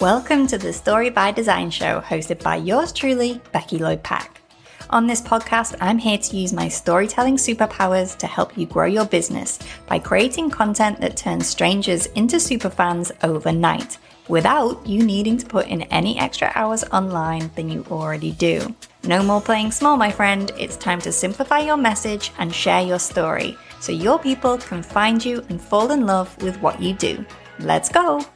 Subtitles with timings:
[0.00, 4.42] Welcome to the Story by Design show, hosted by yours truly, Becky Lloyd Pack.
[4.90, 9.06] On this podcast, I'm here to use my storytelling superpowers to help you grow your
[9.06, 13.96] business by creating content that turns strangers into superfans overnight
[14.28, 18.74] without you needing to put in any extra hours online than you already do.
[19.04, 20.52] No more playing small, my friend.
[20.58, 25.24] It's time to simplify your message and share your story so your people can find
[25.24, 27.24] you and fall in love with what you do.
[27.60, 28.26] Let's go!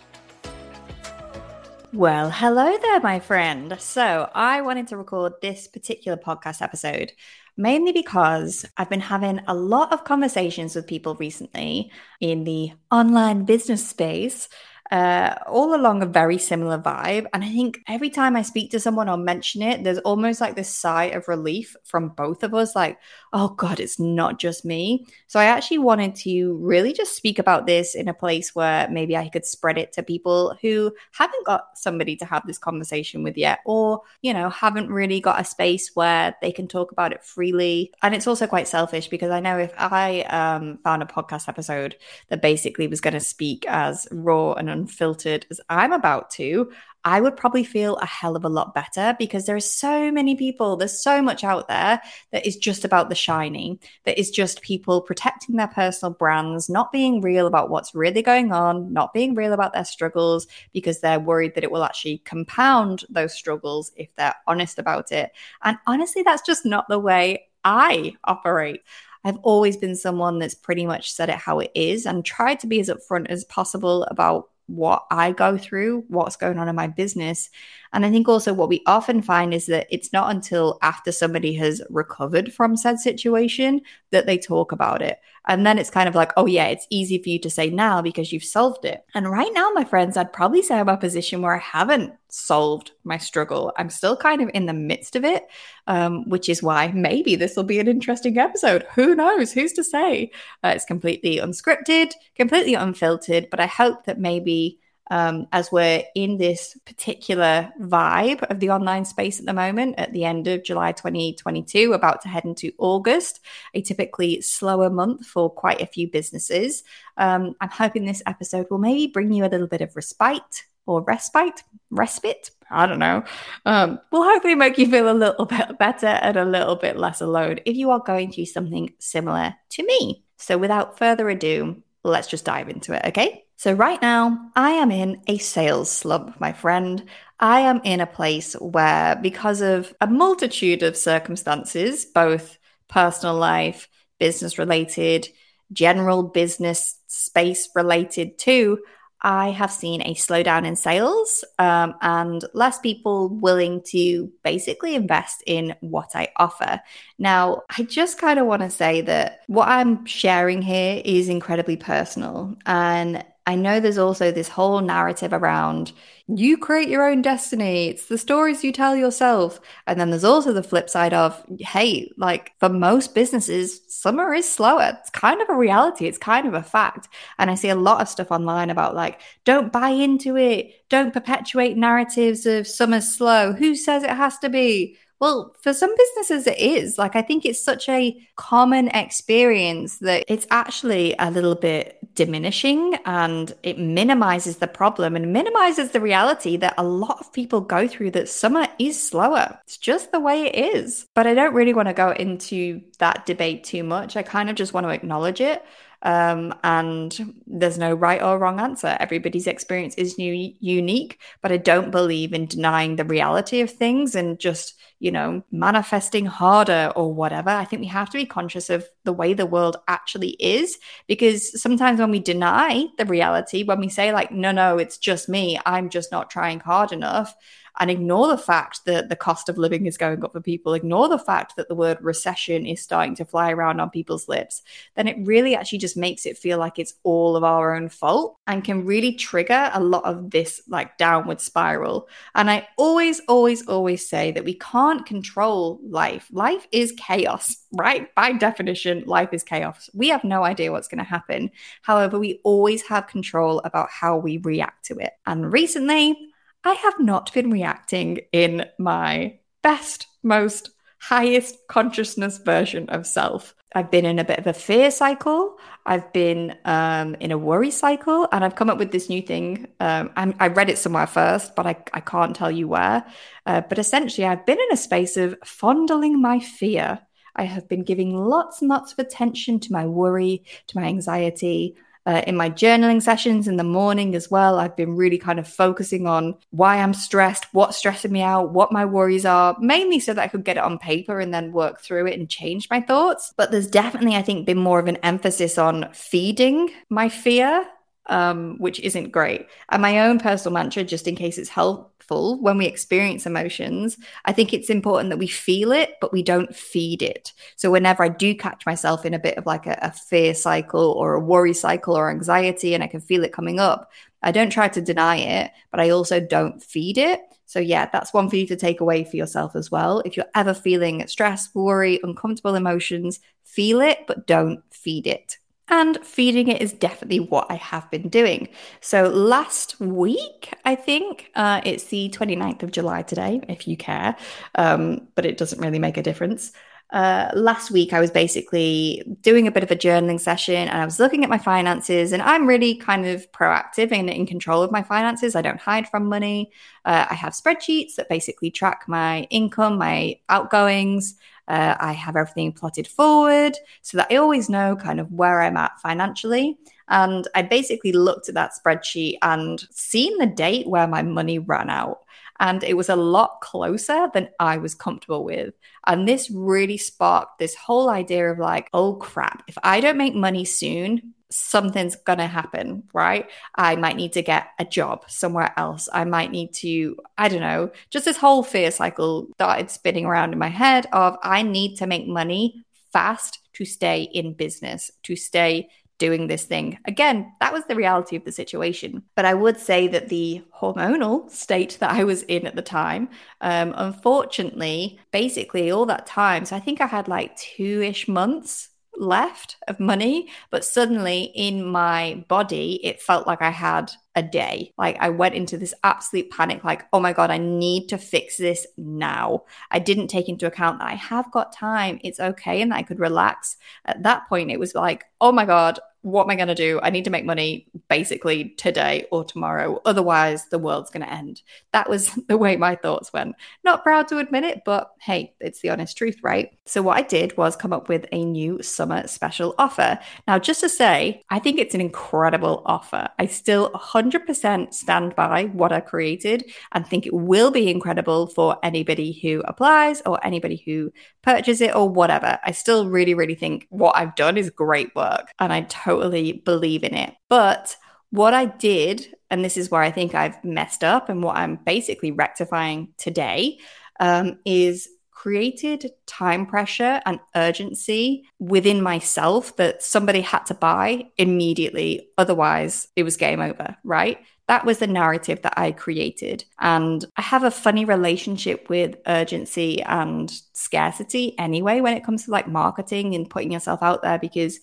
[1.92, 3.74] Well, hello there, my friend.
[3.80, 7.10] So, I wanted to record this particular podcast episode
[7.56, 11.90] mainly because I've been having a lot of conversations with people recently
[12.20, 14.48] in the online business space
[14.90, 17.26] uh, all along a very similar vibe.
[17.32, 20.56] And I think every time I speak to someone or mention it, there's almost like
[20.56, 22.98] this sigh of relief from both of us like,
[23.32, 25.06] oh God, it's not just me.
[25.28, 29.16] So I actually wanted to really just speak about this in a place where maybe
[29.16, 33.36] I could spread it to people who haven't got somebody to have this conversation with
[33.36, 37.22] yet, or, you know, haven't really got a space where they can talk about it
[37.22, 37.92] freely.
[38.02, 41.96] And it's also quite selfish because I know if I um, found a podcast episode
[42.28, 46.70] that basically was going to speak as raw and unfiltered as I'm about to,
[47.04, 50.36] I would probably feel a hell of a lot better because there are so many
[50.36, 52.00] people, there's so much out there
[52.32, 56.92] that is just about the shiny, that is just people protecting their personal brands, not
[56.92, 61.20] being real about what's really going on, not being real about their struggles because they're
[61.20, 65.32] worried that it will actually compound those struggles if they're honest about it.
[65.62, 68.82] And honestly, that's just not the way I operate.
[69.24, 72.66] I've always been someone that's pretty much said it how it is and tried to
[72.66, 76.86] be as upfront as possible about what I go through, what's going on in my
[76.86, 77.50] business.
[77.92, 81.54] And I think also what we often find is that it's not until after somebody
[81.54, 85.18] has recovered from said situation that they talk about it.
[85.48, 88.02] And then it's kind of like, oh, yeah, it's easy for you to say now
[88.02, 89.04] because you've solved it.
[89.14, 92.92] And right now, my friends, I'd probably say I'm a position where I haven't solved
[93.04, 93.72] my struggle.
[93.76, 95.46] I'm still kind of in the midst of it,
[95.86, 98.86] um, which is why maybe this will be an interesting episode.
[98.94, 99.52] Who knows?
[99.52, 100.30] Who's to say?
[100.62, 104.78] Uh, it's completely unscripted, completely unfiltered, but I hope that maybe
[105.10, 110.12] um, as we're in this particular vibe of the online space at the moment at
[110.12, 113.40] the end of July 2022, about to head into August,
[113.74, 116.84] a typically slower month for quite a few businesses.
[117.16, 121.02] Um, I'm hoping this episode will maybe bring you a little bit of respite or
[121.02, 122.50] respite, respite.
[122.70, 123.24] I don't know.
[123.66, 127.20] Um, will hopefully make you feel a little bit better and a little bit less
[127.20, 130.24] alone if you are going through something similar to me.
[130.36, 133.44] So, without further ado, let's just dive into it, okay?
[133.60, 137.04] So, right now, I am in a sales slump, my friend.
[137.40, 142.56] I am in a place where, because of a multitude of circumstances, both
[142.88, 143.86] personal life,
[144.18, 145.28] business related,
[145.74, 148.78] general business space related too,
[149.20, 155.42] I have seen a slowdown in sales um, and less people willing to basically invest
[155.46, 156.80] in what I offer.
[157.18, 161.76] Now, I just kind of want to say that what I'm sharing here is incredibly
[161.76, 162.56] personal.
[162.64, 165.92] And I know there's also this whole narrative around
[166.36, 167.88] you create your own destiny.
[167.88, 169.60] It's the stories you tell yourself.
[169.86, 174.50] And then there's also the flip side of, hey, like for most businesses, summer is
[174.50, 174.96] slower.
[175.00, 176.06] It's kind of a reality.
[176.06, 177.08] It's kind of a fact.
[177.38, 180.72] And I see a lot of stuff online about like, don't buy into it.
[180.88, 183.52] Don't perpetuate narratives of summer's slow.
[183.52, 184.96] Who says it has to be?
[185.20, 186.96] Well, for some businesses, it is.
[186.96, 192.96] Like, I think it's such a common experience that it's actually a little bit diminishing
[193.04, 197.86] and it minimizes the problem and minimizes the reality that a lot of people go
[197.86, 199.58] through that summer is slower.
[199.64, 201.06] It's just the way it is.
[201.14, 204.16] But I don't really want to go into that debate too much.
[204.16, 205.64] I kind of just want to acknowledge it.
[206.02, 208.96] Um, and there's no right or wrong answer.
[208.98, 214.14] Everybody's experience is new, unique, but I don't believe in denying the reality of things
[214.14, 217.48] and just you know, manifesting harder or whatever.
[217.48, 220.78] I think we have to be conscious of the way the world actually is
[221.08, 225.26] because sometimes when we deny the reality, when we say, like, no, no, it's just
[225.26, 227.34] me, I'm just not trying hard enough,
[227.80, 231.08] and ignore the fact that the cost of living is going up for people, ignore
[231.08, 234.62] the fact that the word recession is starting to fly around on people's lips,
[234.96, 238.36] then it really actually just makes it feel like it's all of our own fault
[238.46, 242.06] and can really trigger a lot of this like downward spiral.
[242.34, 246.28] And I always, always, always say that we can't control life.
[246.30, 248.14] Life is chaos, right?
[248.14, 249.88] By definition, life is chaos.
[249.94, 251.50] We have no idea what's going to happen.
[251.80, 255.14] However, we always have control about how we react to it.
[255.26, 256.29] And recently,
[256.64, 260.70] I have not been reacting in my best, most
[261.00, 263.54] highest consciousness version of self.
[263.74, 265.56] I've been in a bit of a fear cycle.
[265.86, 269.68] I've been um, in a worry cycle, and I've come up with this new thing.
[269.78, 273.06] Um, i read it somewhere first, but I, I can't tell you where.
[273.46, 276.98] Uh, but essentially, I've been in a space of fondling my fear.
[277.36, 281.76] I have been giving lots and lots of attention to my worry, to my anxiety,
[282.06, 284.58] uh, in my journaling sessions in the morning as well.
[284.58, 288.72] I've been really kind of focusing on why I'm stressed, what's stressing me out, what
[288.72, 291.80] my worries are, mainly so that I could get it on paper and then work
[291.80, 293.32] through it and change my thoughts.
[293.36, 297.66] But there's definitely, I think, been more of an emphasis on feeding my fear
[298.10, 299.46] um, which isn't great.
[299.70, 304.32] And my own personal mantra, just in case it's helpful, when we experience emotions, I
[304.32, 307.32] think it's important that we feel it, but we don't feed it.
[307.54, 310.90] So whenever I do catch myself in a bit of like a, a fear cycle
[310.90, 313.92] or a worry cycle or anxiety, and I can feel it coming up,
[314.22, 317.20] I don't try to deny it, but I also don't feed it.
[317.46, 320.00] So, yeah, that's one for you to take away for yourself as well.
[320.00, 325.38] If you're ever feeling stress, worry, uncomfortable emotions, feel it, but don't feed it
[325.70, 328.48] and feeding it is definitely what I have been doing.
[328.80, 334.16] So last week, I think uh, it's the 29th of July today, if you care,
[334.56, 336.52] um, but it doesn't really make a difference.
[336.92, 340.84] Uh, last week, I was basically doing a bit of a journaling session and I
[340.84, 342.12] was looking at my finances.
[342.12, 345.36] And I'm really kind of proactive and in control of my finances.
[345.36, 346.50] I don't hide from money.
[346.84, 351.14] Uh, I have spreadsheets that basically track my income, my outgoings,
[351.50, 355.56] uh, I have everything plotted forward so that I always know kind of where I'm
[355.56, 356.56] at financially.
[356.88, 361.68] And I basically looked at that spreadsheet and seen the date where my money ran
[361.68, 361.98] out.
[362.38, 365.52] And it was a lot closer than I was comfortable with.
[365.88, 370.14] And this really sparked this whole idea of like, oh crap, if I don't make
[370.14, 373.30] money soon, something's going to happen, right?
[373.54, 375.88] I might need to get a job somewhere else.
[375.92, 380.32] I might need to, I don't know, just this whole fear cycle started spinning around
[380.32, 385.16] in my head of I need to make money fast to stay in business, to
[385.16, 385.68] stay
[385.98, 386.78] doing this thing.
[386.86, 389.02] Again, that was the reality of the situation.
[389.14, 393.10] But I would say that the hormonal state that I was in at the time,
[393.42, 398.69] um, unfortunately, basically all that time, so I think I had like two ish months
[399.00, 404.72] left of money, but suddenly in my body, it felt like I had a day.
[404.76, 408.36] Like I went into this absolute panic, like, oh my God, I need to fix
[408.36, 409.44] this now.
[409.70, 411.98] I didn't take into account that I have got time.
[412.04, 412.60] It's okay.
[412.60, 413.56] And I could relax.
[413.84, 416.80] At that point, it was like, oh my God, what am I going to do?
[416.82, 419.82] I need to make money basically today or tomorrow.
[419.84, 421.42] Otherwise, the world's going to end.
[421.72, 423.34] That was the way my thoughts went.
[423.64, 426.56] Not proud to admit it, but hey, it's the honest truth, right?
[426.64, 429.98] So, what I did was come up with a new summer special offer.
[430.26, 433.08] Now, just to say, I think it's an incredible offer.
[433.18, 438.56] I still 100% stand by what I created and think it will be incredible for
[438.62, 440.92] anybody who applies or anybody who
[441.22, 442.38] purchases it or whatever.
[442.44, 446.84] I still really, really think what I've done is great work and I totally believe
[446.84, 447.14] in it.
[447.28, 447.76] But
[448.10, 451.56] what I did, and this is where I think I've messed up and what I'm
[451.56, 453.58] basically rectifying today,
[454.00, 454.88] um, is
[455.20, 462.08] created time pressure and urgency within myself that somebody had to buy immediately.
[462.16, 464.18] Otherwise, it was game over, right?
[464.48, 466.44] That was the narrative that I created.
[466.58, 472.30] And I have a funny relationship with urgency and scarcity anyway when it comes to
[472.30, 474.58] like marketing and putting yourself out there because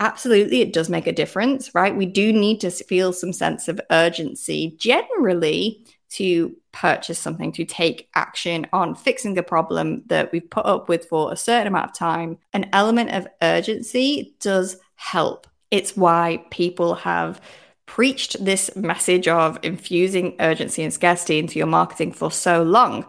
[0.00, 1.94] absolutely it does make a difference, right?
[1.94, 8.08] We do need to feel some sense of urgency generally to purchase something, to take
[8.14, 11.96] action on fixing a problem that we've put up with for a certain amount of
[11.96, 15.46] time, an element of urgency does help.
[15.70, 17.40] It's why people have
[17.86, 23.04] preached this message of infusing urgency and scarcity into your marketing for so long.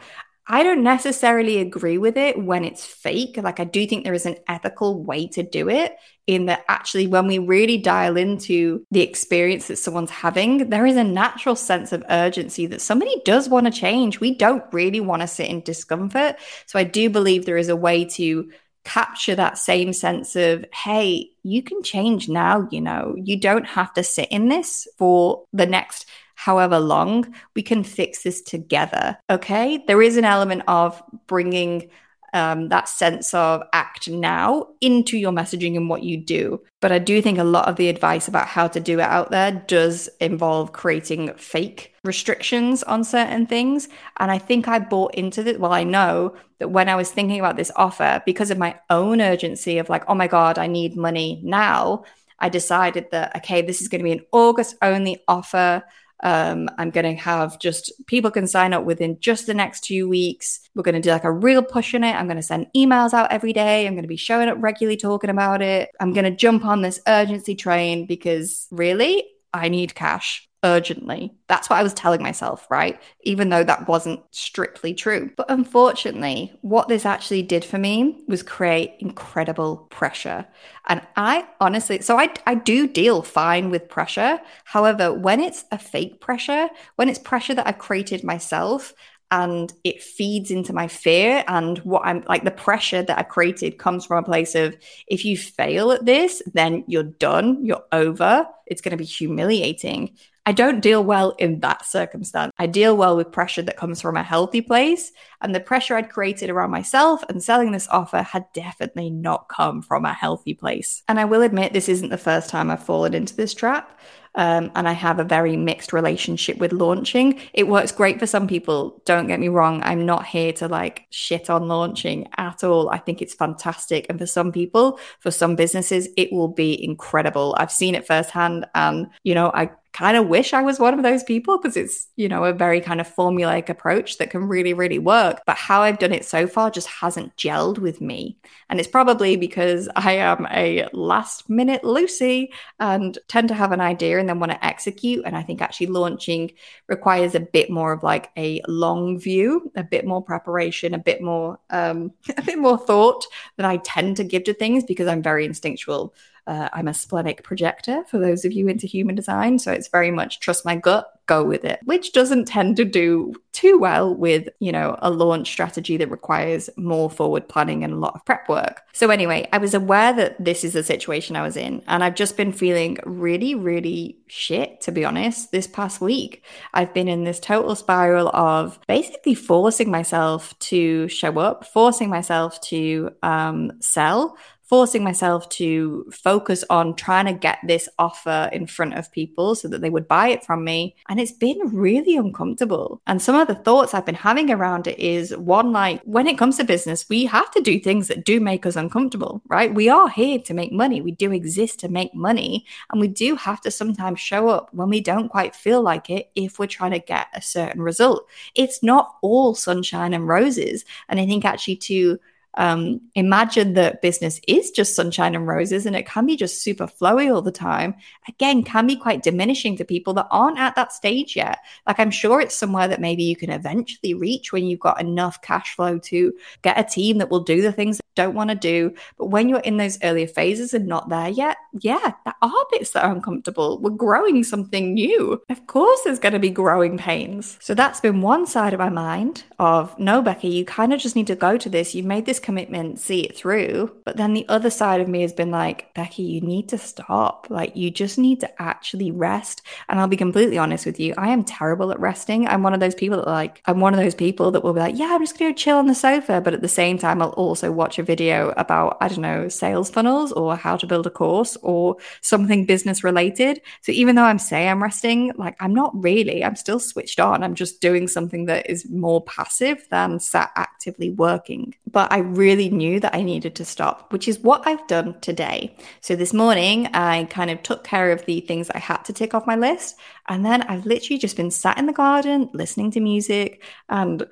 [0.48, 3.38] I don't necessarily agree with it when it's fake.
[3.38, 5.96] Like, I do think there is an ethical way to do it,
[6.28, 10.98] in that actually, when we really dial into the experience that someone's having, there is
[10.98, 14.20] a natural sense of urgency that somebody does want to change.
[14.20, 16.36] We don't really want to sit in discomfort.
[16.68, 18.52] So, I do believe there is a way to
[18.84, 23.92] capture that same sense of, hey, you can change now, you know, you don't have
[23.96, 26.06] to sit in this for the next
[26.46, 29.18] however long, we can fix this together.
[29.32, 29.84] Okay.
[29.88, 31.90] There is an element of bringing
[32.34, 36.62] um, that sense of act now into your messaging and what you do.
[36.82, 39.32] But I do think a lot of the advice about how to do it out
[39.32, 43.90] there does involve creating fake restrictions on certain things.
[44.20, 45.58] And I think I bought into this.
[45.58, 49.20] Well, I know that when I was thinking about this offer, because of my own
[49.20, 52.04] urgency of like, oh my God, I need money now,
[52.38, 55.84] I decided that, okay, this is going to be an August only offer.
[56.24, 60.08] Um, I'm going to have just people can sign up within just the next two
[60.08, 60.60] weeks.
[60.74, 62.16] We're going to do like a real push in it.
[62.16, 63.86] I'm going to send emails out every day.
[63.86, 65.90] I'm going to be showing up regularly talking about it.
[66.00, 71.32] I'm going to jump on this urgency train because really, I need cash urgently.
[71.48, 73.00] That's what I was telling myself, right?
[73.24, 75.30] Even though that wasn't strictly true.
[75.38, 80.48] But unfortunately, what this actually did for me was create incredible pressure.
[80.88, 84.42] And I honestly, so I, I do deal fine with pressure.
[84.64, 88.94] However, when it's a fake pressure, when it's pressure that I've created myself,
[89.32, 93.78] and it feeds into my fear and what I'm like the pressure that I created
[93.78, 94.78] comes from a place of
[95.08, 100.16] if you fail at this then you're done you're over it's going to be humiliating
[100.48, 102.52] I don't deal well in that circumstance.
[102.60, 105.12] I deal well with pressure that comes from a healthy place.
[105.42, 109.82] And the pressure I'd created around myself and selling this offer had definitely not come
[109.82, 111.02] from a healthy place.
[111.08, 114.00] And I will admit, this isn't the first time I've fallen into this trap.
[114.36, 117.40] Um, and I have a very mixed relationship with launching.
[117.54, 119.02] It works great for some people.
[119.06, 119.82] Don't get me wrong.
[119.84, 122.90] I'm not here to like shit on launching at all.
[122.90, 124.06] I think it's fantastic.
[124.10, 127.56] And for some people, for some businesses, it will be incredible.
[127.58, 128.66] I've seen it firsthand.
[128.76, 132.10] And, you know, I kind of wish I was one of those people because it's,
[132.18, 135.42] you know, a very kind of formulaic approach that can really, really work.
[135.46, 138.38] But how I've done it so far just hasn't gelled with me.
[138.70, 143.80] And it's probably because I am a last minute Lucy and tend to have an
[143.80, 145.24] idea and then want to execute.
[145.26, 146.52] And I think actually launching
[146.88, 151.22] requires a bit more of like a long view, a bit more preparation, a bit
[151.22, 153.26] more, um, a bit more thought
[153.56, 156.14] than I tend to give to things because I'm very instinctual.
[156.48, 159.60] Uh, I'm a splenic projector for those of you into human design.
[159.60, 163.34] So it's very much trust my gut, go with it, which doesn't tend to do
[163.52, 167.98] too well with, you know, a launch strategy that requires more forward planning and a
[167.98, 168.82] lot of prep work.
[168.94, 171.82] So anyway, I was aware that this is the situation I was in.
[171.88, 176.44] And I've just been feeling really, really shit, to be honest, this past week.
[176.74, 182.62] I've been in this total spiral of basically forcing myself to show up, forcing myself
[182.62, 188.96] to um, sell forcing myself to focus on trying to get this offer in front
[188.96, 190.96] of people so that they would buy it from me.
[191.08, 193.02] And it's been really uncomfortable.
[193.06, 196.38] And some of the thoughts I've been having around it is one, like when it
[196.38, 199.74] comes to business, we have to do things that do make us uncomfortable, right?
[199.74, 201.02] We are here to make money.
[201.02, 202.66] We do exist to make money.
[202.92, 206.32] And we do have to sometimes show up when we don't quite feel like it
[206.36, 208.28] if we're trying to get a certain result.
[208.56, 210.86] It's not all sunshine and roses.
[211.08, 212.20] And I think actually to
[212.58, 216.88] um, imagine that business is just sunshine and roses and it can be just super
[216.88, 217.96] flowy all the time,
[218.28, 221.60] again, can be quite diminishing to people that aren't at that stage yet.
[221.86, 225.42] Like, I'm sure it's somewhere that maybe you can eventually reach when you've got enough
[225.42, 228.56] cash flow to get a team that will do the things that don't want to
[228.56, 228.94] do.
[229.18, 233.04] But when you're in those earlier phases and not there yet, yeah, are bits that
[233.04, 233.80] are uncomfortable.
[233.80, 235.42] We're growing something new.
[235.50, 237.58] Of course, there's going to be growing pains.
[237.62, 241.16] So that's been one side of my mind of no, Becky, you kind of just
[241.16, 241.96] need to go to this.
[241.96, 243.96] You've made this commitment, see it through.
[244.06, 247.48] But then the other side of me has been like, Becky, you need to stop.
[247.50, 249.62] Like, you just need to actually rest.
[249.90, 252.48] And I'll be completely honest with you, I am terrible at resting.
[252.48, 254.80] I'm one of those people that, like, I'm one of those people that will be
[254.80, 256.42] like, yeah, I'm just going to chill on the sofa.
[256.42, 259.90] But at the same time, I'll also watch a video about, I don't know, sales
[259.90, 263.62] funnels or how to build a course or something business related.
[263.82, 267.44] So even though I'm say I'm resting, like, I'm not really, I'm still switched on.
[267.44, 271.76] I'm just doing something that is more passive than sat actively working.
[271.90, 275.76] But I really knew that I needed to stop, which is what I've done today.
[276.02, 279.34] So this morning, I kind of took care of the things I had to tick
[279.34, 279.96] off my list.
[280.28, 284.26] And then I've literally just been sat in the garden listening to music and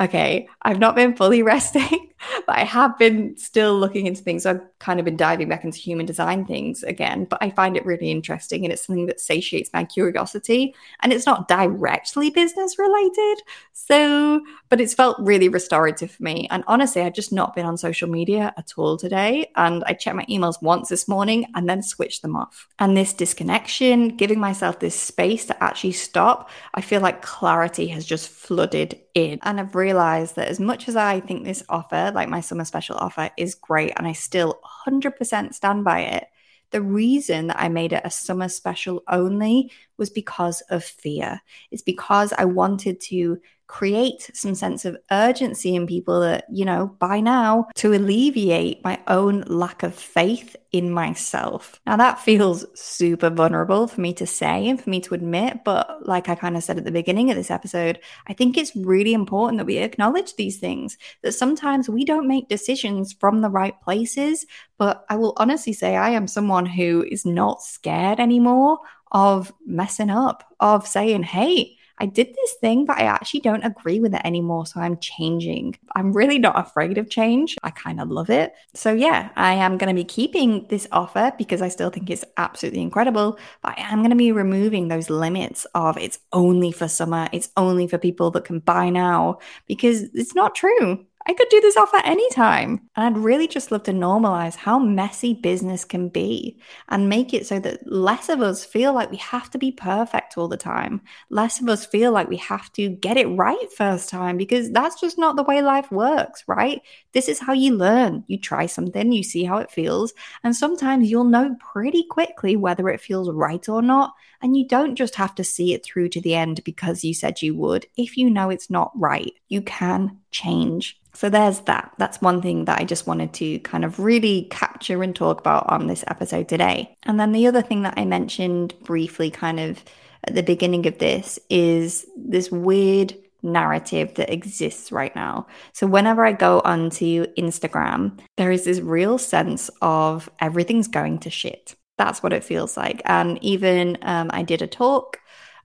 [0.00, 2.12] okay, I've not been fully resting,
[2.46, 4.46] but I have been still looking into things.
[4.46, 7.86] I've kind of been diving back into human design things again, but I find it
[7.86, 10.74] really interesting and it's something that satiates my curiosity.
[11.00, 13.42] And it's not directly business related.
[13.72, 16.48] So, but it's felt really restorative for me.
[16.50, 19.50] And honestly, I've just not been on social media at all today.
[19.56, 22.68] And I checked my emails once this morning and then switched them off.
[22.78, 28.04] And this disconnection, giving myself this space to actually stop, I feel like clarity has
[28.04, 29.38] just flooded in.
[29.42, 32.96] And I've realized that as much as I think this offer, like my summer special
[32.96, 36.26] offer, is great and I still 100% stand by it,
[36.70, 41.40] the reason that I made it a summer special only was because of fear.
[41.70, 46.86] It's because I wanted to create some sense of urgency in people that, you know,
[46.98, 51.80] buy now to alleviate my own lack of faith in myself.
[51.86, 56.06] Now, that feels super vulnerable for me to say and for me to admit, but
[56.06, 57.98] like I kind of said at the beginning of this episode,
[58.28, 62.48] I think it's really important that we acknowledge these things, that sometimes we don't make
[62.48, 64.46] decisions from the right places.
[64.78, 68.78] But I will honestly say, I am someone who is not scared anymore
[69.12, 74.00] of messing up, of saying, hey, I did this thing, but I actually don't agree
[74.00, 74.66] with it anymore.
[74.66, 75.76] So I'm changing.
[75.94, 77.56] I'm really not afraid of change.
[77.62, 78.52] I kind of love it.
[78.74, 82.24] So, yeah, I am going to be keeping this offer because I still think it's
[82.36, 83.38] absolutely incredible.
[83.62, 87.48] But I am going to be removing those limits of it's only for summer, it's
[87.56, 91.06] only for people that can buy now because it's not true.
[91.28, 92.88] I could do this off at any time.
[92.94, 97.46] And I'd really just love to normalize how messy business can be and make it
[97.46, 101.00] so that less of us feel like we have to be perfect all the time.
[101.28, 105.00] Less of us feel like we have to get it right first time because that's
[105.00, 106.80] just not the way life works, right?
[107.12, 108.22] This is how you learn.
[108.28, 110.14] You try something, you see how it feels,
[110.44, 114.14] and sometimes you'll know pretty quickly whether it feels right or not.
[114.42, 117.42] And you don't just have to see it through to the end because you said
[117.42, 117.86] you would.
[117.96, 121.00] If you know it's not right, you can change.
[121.14, 121.92] So there's that.
[121.96, 125.66] That's one thing that I just wanted to kind of really capture and talk about
[125.70, 126.94] on this episode today.
[127.04, 129.82] And then the other thing that I mentioned briefly, kind of
[130.24, 135.46] at the beginning of this, is this weird narrative that exists right now.
[135.72, 141.30] So whenever I go onto Instagram, there is this real sense of everything's going to
[141.30, 141.76] shit.
[141.96, 143.00] That's what it feels like.
[143.06, 145.18] And even um, I did a talk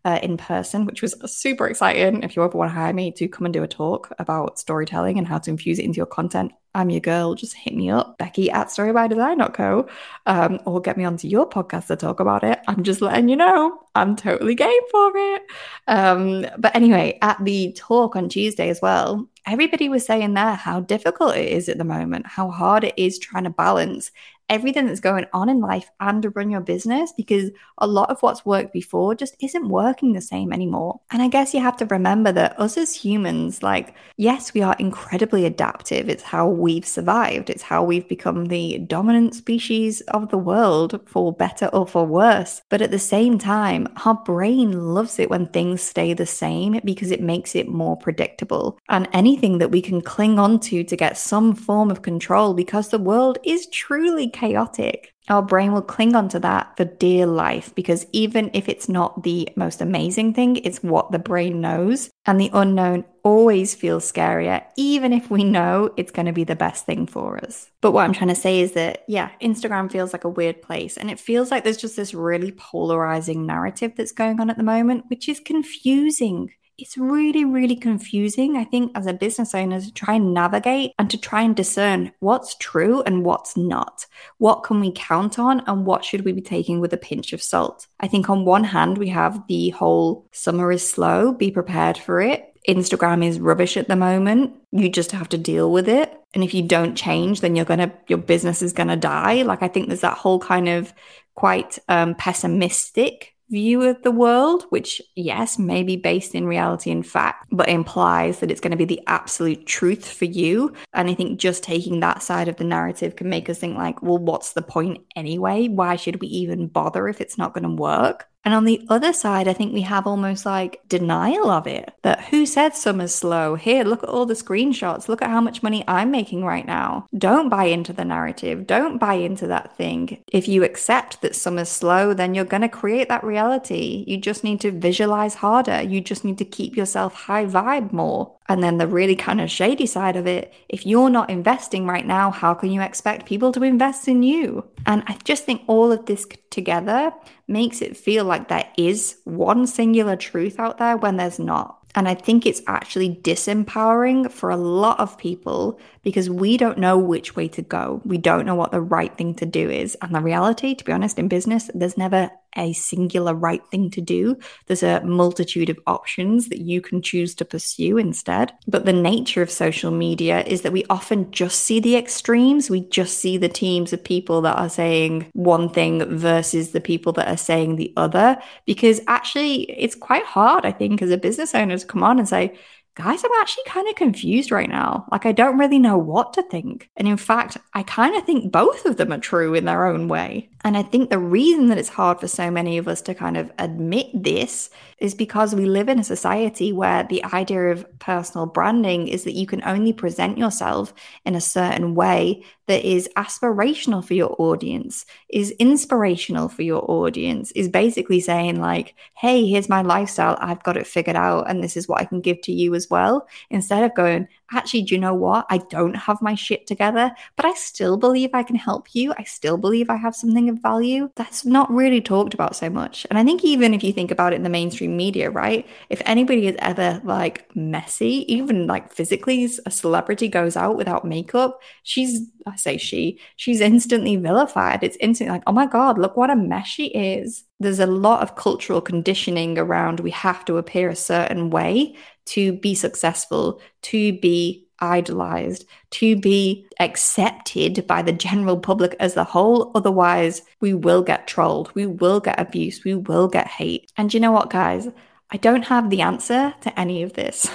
[0.04, 2.24] uh, in person, which was super exciting.
[2.24, 5.18] If you ever want to hire me to come and do a talk about storytelling
[5.18, 7.36] and how to infuse it into your content, I'm your girl.
[7.36, 9.88] Just hit me up, Becky at storybydesign.co,
[10.26, 12.60] um, or get me onto your podcast to talk about it.
[12.68, 15.42] I'm just letting you know I'm totally game for it.
[15.88, 20.80] Um, but anyway, at the talk on Tuesday as well, everybody was saying there how
[20.80, 24.12] difficult it is at the moment, how hard it is trying to balance
[24.52, 28.22] everything that's going on in life and to run your business because a lot of
[28.22, 31.00] what's worked before just isn't working the same anymore.
[31.10, 34.76] And I guess you have to remember that us as humans, like, yes, we are
[34.78, 36.10] incredibly adaptive.
[36.10, 41.32] It's how we've survived, it's how we've become the dominant species of the world for
[41.32, 42.62] better or for worse.
[42.68, 47.10] But at the same time, our brain loves it when things stay the same because
[47.10, 48.78] it makes it more predictable.
[48.90, 52.90] And anything that we can cling on to to get some form of control because
[52.90, 58.08] the world is truly chaotic, our brain will cling onto that for dear life because
[58.12, 62.10] even if it's not the most amazing thing, it's what the brain knows.
[62.26, 66.56] And the unknown always feels scarier, even if we know it's going to be the
[66.56, 67.70] best thing for us.
[67.82, 70.98] But what I'm trying to say is that, yeah, Instagram feels like a weird place.
[70.98, 74.64] And it feels like there's just this really polarizing narrative that's going on at the
[74.64, 76.52] moment, which is confusing
[76.82, 81.10] it's really, really confusing, I think, as a business owner to try and navigate and
[81.10, 84.06] to try and discern what's true and what's not.
[84.38, 87.42] What can we count on and what should we be taking with a pinch of
[87.42, 87.88] salt?
[88.00, 92.20] I think on one hand, we have the whole summer is slow, be prepared for
[92.22, 92.48] it.
[92.68, 94.56] Instagram is rubbish at the moment.
[94.72, 96.14] You just have to deal with it.
[96.34, 99.42] And if you don't change, then you're going to, your business is going to die.
[99.42, 100.94] Like, I think there's that whole kind of
[101.36, 107.06] quite um, pessimistic view of the world, which, yes, may be based in reality and
[107.06, 110.74] fact, but implies that it's going to be the absolute truth for you.
[110.94, 114.02] And I think just taking that side of the narrative can make us think, like,
[114.02, 115.68] well, what's the point anyway?
[115.68, 118.28] Why should we even bother if it's not going to work?
[118.44, 121.94] And on the other side, I think we have almost like denial of it.
[122.02, 123.56] That who said summer's slow?
[123.56, 125.08] Here, look at all the screenshots.
[125.08, 127.08] Look at how much money I'm making right now.
[127.16, 128.66] Don't buy into the narrative.
[128.66, 130.24] Don't buy into that thing.
[130.32, 134.04] If you accept that summer's slow, then you're going to create that reality.
[134.08, 135.82] You just need to visualize harder.
[135.82, 138.36] You just need to keep yourself high vibe more.
[138.50, 142.06] And then the really kind of shady side of it, if you're not investing right
[142.06, 144.68] now, how can you expect people to invest in you?
[144.86, 147.14] And I just think all of this together
[147.48, 151.78] makes it feel like there is one singular truth out there when there's not.
[151.94, 156.98] And I think it's actually disempowering for a lot of people because we don't know
[156.98, 158.02] which way to go.
[158.06, 159.98] We don't know what the right thing to do is.
[160.02, 164.02] And the reality, to be honest, in business, there's never a singular right thing to
[164.02, 164.38] do.
[164.68, 168.54] There's a multitude of options that you can choose to pursue instead.
[168.68, 172.70] But the nature of social media is that we often just see the extremes.
[172.70, 177.14] We just see the teams of people that are saying one thing versus the people
[177.14, 178.42] that are saying the other.
[178.66, 182.28] Because actually, it's quite hard, I think, as a business owner to come on and
[182.28, 182.58] say,
[182.96, 185.06] guys, I'm actually kind of confused right now.
[185.12, 186.90] Like, I don't really know what to think.
[186.98, 190.08] And in fact, I kind of think both of them are true in their own
[190.08, 190.50] way.
[190.64, 193.36] And I think the reason that it's hard for so many of us to kind
[193.36, 194.70] of admit this
[195.00, 199.34] is because we live in a society where the idea of personal branding is that
[199.34, 200.94] you can only present yourself
[201.26, 207.52] in a certain way that is aspirational for your audience, is inspirational for your audience,
[207.52, 210.38] is basically saying, like, hey, here's my lifestyle.
[210.40, 211.50] I've got it figured out.
[211.50, 213.28] And this is what I can give to you as well.
[213.50, 215.46] Instead of going, actually, do you know what?
[215.50, 219.14] I don't have my shit together, but I still believe I can help you.
[219.18, 221.10] I still believe I have something of value.
[221.16, 223.06] That's not really talked about so much.
[223.10, 225.68] And I think even if you think about it in the mainstream media, right?
[225.90, 231.60] If anybody is ever like messy, even like physically, a celebrity goes out without makeup,
[231.84, 234.84] she's, I say she, she's instantly vilified.
[234.84, 237.44] It's instantly like, oh my God, look what a mess she is.
[237.62, 241.96] There's a lot of cultural conditioning around we have to appear a certain way
[242.26, 249.24] to be successful, to be idolized, to be accepted by the general public as a
[249.24, 249.72] whole.
[249.76, 253.92] Otherwise, we will get trolled, we will get abused, we will get hate.
[253.96, 254.88] And you know what, guys?
[255.32, 257.50] I don't have the answer to any of this.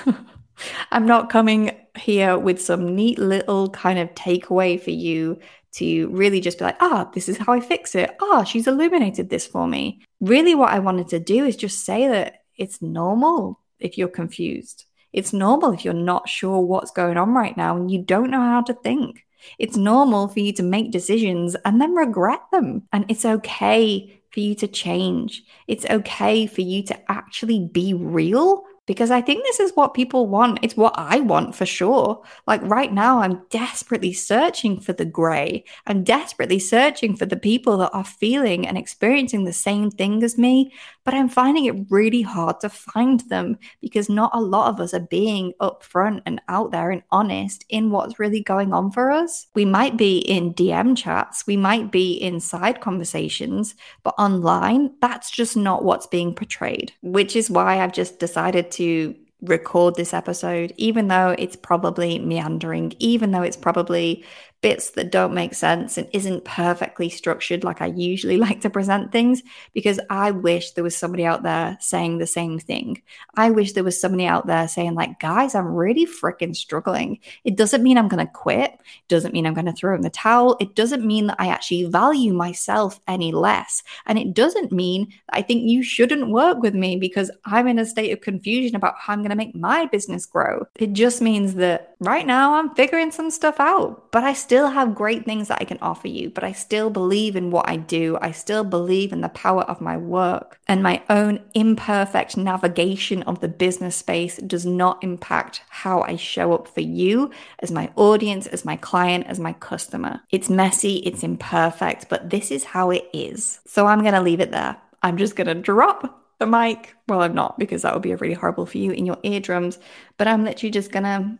[0.92, 5.38] I'm not coming here with some neat little kind of takeaway for you
[5.76, 8.16] to really just be like, ah, this is how I fix it.
[8.20, 10.02] Ah, she's illuminated this for me.
[10.20, 14.84] Really, what I wanted to do is just say that it's normal if you're confused.
[15.12, 18.40] It's normal if you're not sure what's going on right now and you don't know
[18.40, 19.24] how to think.
[19.58, 22.88] It's normal for you to make decisions and then regret them.
[22.92, 25.42] And it's okay for you to change.
[25.66, 30.28] It's okay for you to actually be real because I think this is what people
[30.28, 30.60] want.
[30.62, 32.22] It's what I want for sure.
[32.46, 35.64] Like right now, I'm desperately searching for the gray.
[35.86, 40.38] I'm desperately searching for the people that are feeling and experiencing the same thing as
[40.38, 40.72] me,
[41.04, 44.94] but I'm finding it really hard to find them because not a lot of us
[44.94, 49.48] are being upfront and out there and honest in what's really going on for us.
[49.54, 55.30] We might be in DM chats, we might be in side conversations, but online, that's
[55.30, 60.72] just not what's being portrayed, which is why I've just decided to record this episode,
[60.76, 64.24] even though it's probably meandering, even though it's probably
[64.60, 69.12] bits that don't make sense and isn't perfectly structured like I usually like to present
[69.12, 69.42] things
[69.72, 73.02] because I wish there was somebody out there saying the same thing.
[73.34, 77.56] I wish there was somebody out there saying like, "Guys, I'm really freaking struggling." It
[77.56, 78.72] doesn't mean I'm going to quit.
[78.72, 80.56] It doesn't mean I'm going to throw in the towel.
[80.60, 83.82] It doesn't mean that I actually value myself any less.
[84.06, 87.78] And it doesn't mean that I think you shouldn't work with me because I'm in
[87.78, 90.66] a state of confusion about how I'm going to make my business grow.
[90.76, 94.94] It just means that right now I'm figuring some stuff out, but I still have
[94.94, 98.16] great things that I can offer you, but I still believe in what I do.
[98.20, 103.40] I still believe in the power of my work and my own imperfect navigation of
[103.40, 108.46] the business space does not impact how I show up for you as my audience,
[108.46, 110.20] as my client, as my customer.
[110.30, 113.58] It's messy, it's imperfect, but this is how it is.
[113.66, 114.76] So I'm going to leave it there.
[115.02, 116.94] I'm just going to drop the mic.
[117.08, 119.80] Well, I'm not because that would be really horrible for you in your eardrums,
[120.18, 121.36] but I'm literally just going to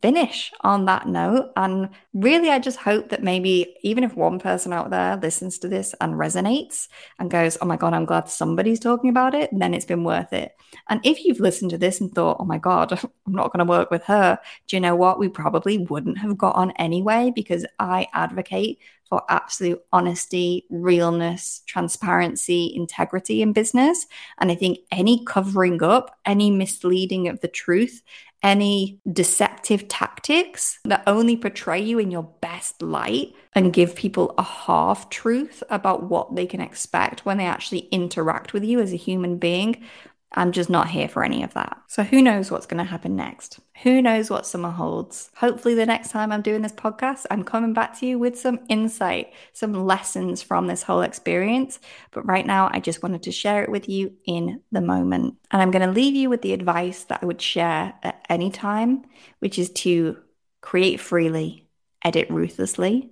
[0.00, 1.50] finish on that note.
[1.56, 5.68] And really, I just hope that maybe even if one person out there listens to
[5.68, 9.74] this and resonates and goes, Oh my God, I'm glad somebody's talking about it, then
[9.74, 10.56] it's been worth it.
[10.88, 12.92] And if you've listened to this and thought, Oh my God,
[13.26, 15.18] I'm not going to work with her, do you know what?
[15.18, 22.72] We probably wouldn't have got on anyway because I advocate for absolute honesty, realness, transparency,
[22.74, 24.06] integrity in business.
[24.38, 28.02] And I think any covering up, any misleading of the truth
[28.42, 34.42] any deceptive tactics that only portray you in your best light and give people a
[34.42, 38.96] half truth about what they can expect when they actually interact with you as a
[38.96, 39.82] human being
[40.32, 41.80] I'm just not here for any of that.
[41.86, 43.60] So who knows what's going to happen next?
[43.82, 45.30] Who knows what summer holds?
[45.36, 48.60] Hopefully, the next time I'm doing this podcast, I'm coming back to you with some
[48.68, 51.80] insight, some lessons from this whole experience.
[52.10, 55.36] But right now, I just wanted to share it with you in the moment.
[55.50, 58.50] And I'm going to leave you with the advice that I would share at any
[58.50, 59.04] time,
[59.38, 60.18] which is to
[60.60, 61.68] create freely,
[62.04, 63.10] edit ruthlessly,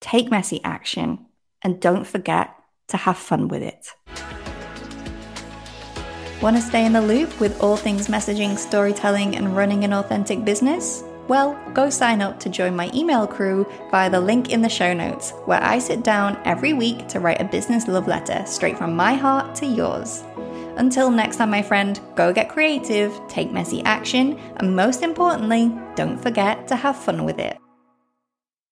[0.00, 1.26] take messy action,
[1.62, 2.54] and don't forget
[2.88, 3.92] to have fun with it.
[6.42, 10.44] Want to stay in the loop with all things messaging, storytelling, and running an authentic
[10.44, 11.02] business?
[11.28, 14.92] Well, go sign up to join my email crew via the link in the show
[14.92, 18.94] notes, where I sit down every week to write a business love letter straight from
[18.94, 20.24] my heart to yours.
[20.76, 26.18] Until next time, my friend, go get creative, take messy action, and most importantly, don't
[26.18, 27.58] forget to have fun with it.